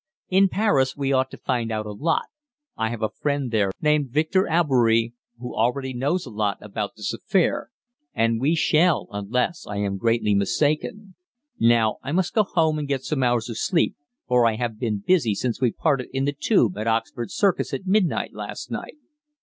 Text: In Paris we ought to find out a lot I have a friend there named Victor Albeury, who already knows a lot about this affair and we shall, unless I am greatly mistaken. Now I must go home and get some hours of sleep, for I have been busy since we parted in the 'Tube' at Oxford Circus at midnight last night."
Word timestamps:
In 0.29 0.49
Paris 0.49 0.97
we 0.97 1.13
ought 1.13 1.29
to 1.29 1.37
find 1.37 1.71
out 1.71 1.85
a 1.85 1.91
lot 1.91 2.25
I 2.75 2.89
have 2.89 3.03
a 3.03 3.09
friend 3.21 3.51
there 3.51 3.69
named 3.79 4.09
Victor 4.09 4.47
Albeury, 4.49 5.13
who 5.37 5.53
already 5.53 5.93
knows 5.93 6.25
a 6.25 6.31
lot 6.31 6.57
about 6.59 6.95
this 6.95 7.13
affair 7.13 7.69
and 8.11 8.41
we 8.41 8.55
shall, 8.55 9.05
unless 9.11 9.67
I 9.67 9.77
am 9.77 9.97
greatly 9.99 10.33
mistaken. 10.33 11.13
Now 11.59 11.97
I 12.01 12.13
must 12.13 12.33
go 12.33 12.41
home 12.41 12.79
and 12.79 12.87
get 12.87 13.03
some 13.03 13.21
hours 13.21 13.47
of 13.47 13.59
sleep, 13.59 13.95
for 14.27 14.47
I 14.47 14.55
have 14.55 14.79
been 14.79 15.03
busy 15.05 15.35
since 15.35 15.61
we 15.61 15.71
parted 15.71 16.07
in 16.11 16.25
the 16.25 16.33
'Tube' 16.33 16.79
at 16.79 16.87
Oxford 16.87 17.29
Circus 17.29 17.71
at 17.71 17.85
midnight 17.85 18.33
last 18.33 18.71
night." 18.71 18.95